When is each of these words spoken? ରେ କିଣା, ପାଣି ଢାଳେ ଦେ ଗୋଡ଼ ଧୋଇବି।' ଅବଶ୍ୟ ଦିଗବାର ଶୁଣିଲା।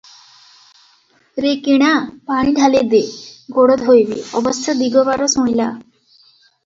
ରେ 1.43 1.51
କିଣା, 1.67 1.91
ପାଣି 2.31 2.55
ଢାଳେ 2.61 2.81
ଦେ 2.95 3.03
ଗୋଡ଼ 3.59 3.77
ଧୋଇବି।' 3.85 4.17
ଅବଶ୍ୟ 4.41 4.77
ଦିଗବାର 4.81 5.29
ଶୁଣିଲା। 5.35 5.69